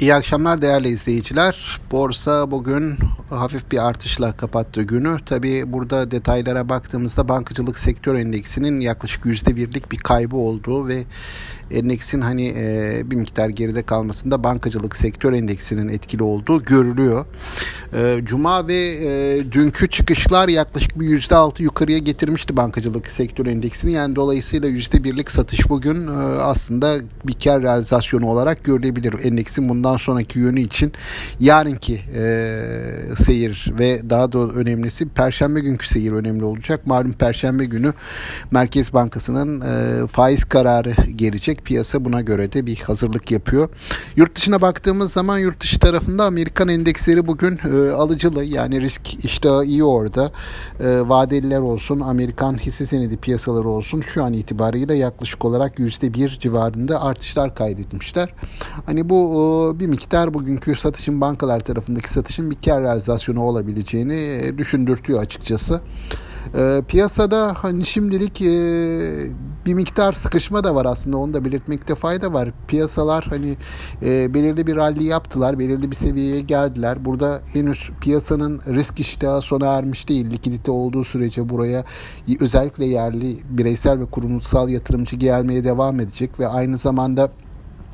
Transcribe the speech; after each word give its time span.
İyi 0.00 0.14
akşamlar 0.14 0.62
değerli 0.62 0.88
izleyiciler. 0.88 1.80
Borsa 1.90 2.50
bugün 2.50 2.94
hafif 3.30 3.72
bir 3.72 3.86
artışla 3.86 4.36
kapattı 4.36 4.82
günü. 4.82 5.16
Tabi 5.26 5.72
burada 5.72 6.10
detaylara 6.10 6.68
baktığımızda 6.68 7.28
bankacılık 7.28 7.78
sektör 7.78 8.14
endeksinin 8.14 8.80
yaklaşık 8.80 9.24
%1'lik 9.24 9.92
bir 9.92 9.96
kaybı 9.96 10.36
olduğu 10.36 10.88
ve 10.88 11.04
endeksin 11.70 12.20
hani 12.20 12.54
e, 12.56 13.02
bir 13.04 13.16
miktar 13.16 13.48
geride 13.48 13.82
kalmasında 13.82 14.44
bankacılık 14.44 14.96
sektör 14.96 15.32
endeksinin 15.32 15.88
etkili 15.88 16.22
olduğu 16.22 16.62
görülüyor. 16.62 17.24
E, 17.94 18.20
Cuma 18.24 18.68
ve 18.68 18.74
e, 18.74 19.52
dünkü 19.52 19.88
çıkışlar 19.88 20.48
yaklaşık 20.48 21.00
bir 21.00 21.20
%6 21.20 21.62
yukarıya 21.62 21.98
getirmişti 21.98 22.56
bankacılık 22.56 23.06
sektör 23.06 23.46
endeksini. 23.46 23.92
Yani 23.92 24.16
dolayısıyla 24.16 24.68
%1'lik 24.68 25.30
satış 25.30 25.68
bugün 25.68 26.06
e, 26.06 26.10
aslında 26.40 26.96
bir 27.24 27.36
kar 27.44 27.62
realizasyonu 27.62 28.26
olarak 28.26 28.64
görülebilir. 28.64 29.14
Endeksin 29.24 29.68
bundan 29.68 29.96
sonraki 29.96 30.38
yönü 30.38 30.60
için 30.60 30.92
yarınki 31.40 32.00
e, 32.16 32.24
seyir 33.16 33.72
ve 33.78 34.10
daha 34.10 34.32
da 34.32 34.38
önemlisi 34.38 35.08
perşembe 35.08 35.60
günkü 35.60 35.88
seyir 35.88 36.12
önemli 36.12 36.44
olacak. 36.44 36.86
Malum 36.86 37.12
perşembe 37.12 37.64
günü 37.64 37.92
Merkez 38.50 38.92
Bankası'nın 38.92 39.56
faiz 40.06 40.44
kararı 40.44 40.94
gelecek. 41.16 41.64
Piyasa 41.64 42.04
buna 42.04 42.20
göre 42.20 42.52
de 42.52 42.66
bir 42.66 42.76
hazırlık 42.76 43.30
yapıyor. 43.30 43.68
Yurt 44.16 44.36
dışına 44.36 44.60
baktığımız 44.60 45.12
zaman 45.12 45.38
yurt 45.38 45.60
dışı 45.60 45.78
tarafında 45.78 46.24
Amerikan 46.24 46.68
endeksleri 46.68 47.26
bugün 47.26 47.58
e, 47.76 47.92
alıcılı 47.92 48.44
yani 48.44 48.80
risk 48.80 49.24
işte 49.24 49.48
iyi 49.64 49.84
orada. 49.84 50.32
E, 50.80 51.08
vadeliler 51.08 51.60
olsun, 51.60 52.00
Amerikan 52.00 52.54
hisse 52.54 52.86
senedi 52.86 53.16
piyasaları 53.16 53.68
olsun 53.68 54.00
şu 54.00 54.24
an 54.24 54.32
itibariyle 54.32 54.94
yaklaşık 54.94 55.44
olarak 55.44 55.78
%1 55.78 56.40
civarında 56.40 57.02
artışlar 57.02 57.54
kaydetmişler. 57.54 58.34
Hani 58.86 59.08
bu 59.08 59.26
e, 59.76 59.80
bir 59.80 59.86
miktar 59.86 60.34
bugünkü 60.34 60.74
satışın 60.74 61.20
bankalar 61.20 61.60
tarafındaki 61.60 62.12
satışın 62.12 62.50
bir 62.50 62.56
kar 62.64 62.82
realizasyonu 62.82 63.42
olabileceğini 63.42 64.14
e, 64.14 64.58
düşündürtüyor 64.58 65.20
açıkçası. 65.20 65.80
E, 66.54 66.82
piyasada 66.88 67.54
hani 67.56 67.86
şimdilik 67.86 68.42
e, 68.42 68.46
bir 69.66 69.74
miktar 69.74 70.12
sıkışma 70.12 70.64
da 70.64 70.74
var 70.74 70.84
aslında 70.84 71.16
onu 71.16 71.34
da 71.34 71.44
belirtmekte 71.44 71.94
fayda 71.94 72.32
var. 72.32 72.50
Piyasalar 72.68 73.26
hani 73.30 73.56
e, 74.02 74.34
belirli 74.34 74.66
bir 74.66 74.76
rally 74.76 75.04
yaptılar, 75.04 75.58
belirli 75.58 75.90
bir 75.90 75.96
seviyeye 75.96 76.40
geldiler. 76.40 77.04
Burada 77.04 77.40
henüz 77.52 77.90
piyasanın 78.00 78.60
risk 78.66 79.00
iştahı 79.00 79.40
sona 79.40 79.66
ermiş 79.66 80.08
değil. 80.08 80.30
Likidite 80.30 80.70
olduğu 80.70 81.04
sürece 81.04 81.48
buraya 81.48 81.84
özellikle 82.40 82.86
yerli 82.86 83.38
bireysel 83.50 84.00
ve 84.00 84.06
kurumsal 84.06 84.68
yatırımcı 84.68 85.16
gelmeye 85.16 85.64
devam 85.64 86.00
edecek 86.00 86.40
ve 86.40 86.48
aynı 86.48 86.76
zamanda 86.76 87.30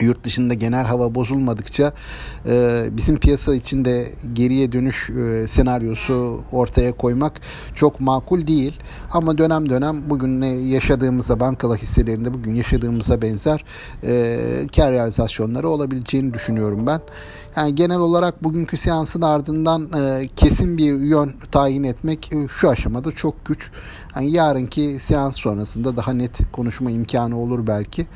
yurt 0.00 0.24
dışında 0.24 0.54
genel 0.54 0.84
hava 0.84 1.14
bozulmadıkça 1.14 1.92
e, 2.46 2.84
bizim 2.90 3.16
piyasa 3.16 3.54
içinde 3.54 4.06
geriye 4.32 4.72
dönüş 4.72 5.10
e, 5.10 5.46
senaryosu 5.46 6.40
ortaya 6.52 6.92
koymak 6.92 7.40
çok 7.74 8.00
makul 8.00 8.46
değil. 8.46 8.78
Ama 9.12 9.38
dönem 9.38 9.70
dönem 9.70 10.10
bugün 10.10 10.42
yaşadığımızda 10.42 11.40
bankalı 11.40 11.76
hisselerinde 11.76 12.34
bugün 12.34 12.54
yaşadığımıza 12.54 13.22
benzer 13.22 13.64
e, 14.04 14.66
kar 14.76 14.92
realizasyonları 14.92 15.68
olabileceğini 15.68 16.34
düşünüyorum 16.34 16.86
ben. 16.86 17.00
Yani 17.56 17.74
genel 17.74 17.98
olarak 17.98 18.44
bugünkü 18.44 18.76
seansın 18.76 19.22
ardından 19.22 19.88
e, 19.96 20.28
kesin 20.36 20.78
bir 20.78 21.00
yön 21.00 21.32
tayin 21.52 21.84
etmek 21.84 22.32
e, 22.32 22.48
şu 22.48 22.70
aşamada 22.70 23.12
çok 23.12 23.44
güç. 23.44 23.70
Yani 24.16 24.30
yarınki 24.30 24.98
seans 24.98 25.36
sonrasında 25.40 25.96
daha 25.96 26.12
net 26.12 26.52
konuşma 26.52 26.90
imkanı 26.90 27.38
olur 27.38 27.66
belki. 27.66 28.06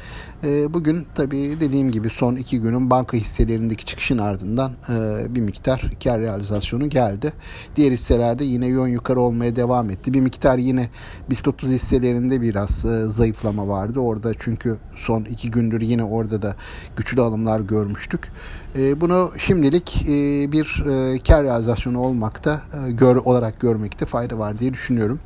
E, 0.45 0.75
bugün 0.75 1.07
tabii 1.15 1.61
dediğim 1.69 1.91
gibi 1.91 2.11
son 2.11 2.37
iki 2.37 2.61
günün 2.61 2.91
banka 2.91 3.17
hisselerindeki 3.17 3.85
çıkışın 3.85 4.19
ardından 4.19 4.73
e, 4.89 5.35
bir 5.35 5.41
miktar 5.41 5.91
kar 6.05 6.21
realizasyonu 6.21 6.89
geldi. 6.89 7.33
Diğer 7.77 7.93
hisselerde 7.93 8.45
yine 8.45 8.67
yön 8.67 8.87
yukarı 8.87 9.21
olmaya 9.21 9.57
devam 9.57 9.91
etti. 9.91 10.15
Bir 10.15 10.21
miktar 10.21 10.59
yine 10.59 10.89
BIST 11.31 11.49
30 11.49 11.71
hisselerinde 11.71 12.41
biraz 12.41 12.85
e, 12.85 13.05
zayıflama 13.05 13.69
vardı. 13.69 14.01
Orada 14.01 14.33
çünkü 14.39 14.77
son 14.97 15.25
iki 15.25 15.51
gündür 15.51 15.81
yine 15.81 16.05
orada 16.05 16.43
da 16.43 16.57
güçlü 16.97 17.23
alımlar 17.23 17.61
görmüştük. 17.61 18.29
E, 18.77 19.01
bunu 19.01 19.31
şimdilik 19.39 20.03
e, 20.03 20.53
bir 20.53 20.85
e, 20.87 21.19
kar 21.19 21.45
realizasyonu 21.45 22.01
olmakta 22.01 22.63
e, 22.73 22.91
gör, 22.91 23.17
olarak 23.17 23.61
görmekte 23.61 24.07
fayda 24.07 24.39
var 24.39 24.59
diye 24.59 24.73
düşünüyorum. 24.73 25.21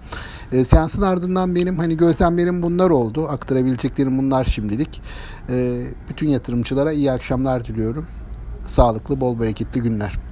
E, 0.52 0.64
seansın 0.64 1.02
ardından 1.02 1.54
benim 1.54 1.78
hani 1.78 1.96
gözlemlerim 1.96 2.62
bunlar 2.62 2.90
oldu. 2.90 3.28
Aktarabileceklerim 3.28 4.18
bunlar 4.18 4.44
şimdilik. 4.44 5.02
E, 5.48 5.82
bütün 6.08 6.28
yatırımcılara 6.28 6.92
iyi 6.92 7.12
akşamlar 7.12 7.64
diliyorum. 7.64 8.06
Sağlıklı, 8.66 9.20
bol 9.20 9.40
bereketli 9.40 9.82
günler. 9.82 10.31